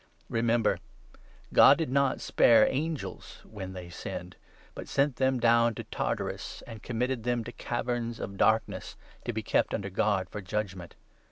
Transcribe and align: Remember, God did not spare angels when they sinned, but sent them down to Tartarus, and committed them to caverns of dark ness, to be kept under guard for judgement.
Remember, 0.29 0.79
God 1.53 1.77
did 1.77 1.91
not 1.91 2.21
spare 2.21 2.65
angels 2.67 3.37
when 3.43 3.73
they 3.73 3.87
sinned, 3.91 4.35
but 4.73 4.87
sent 4.87 5.17
them 5.17 5.39
down 5.39 5.75
to 5.75 5.83
Tartarus, 5.83 6.63
and 6.65 6.81
committed 6.81 7.21
them 7.21 7.43
to 7.43 7.51
caverns 7.51 8.19
of 8.19 8.35
dark 8.35 8.63
ness, 8.67 8.95
to 9.25 9.31
be 9.31 9.43
kept 9.43 9.75
under 9.75 9.91
guard 9.91 10.27
for 10.27 10.41
judgement. 10.41 10.95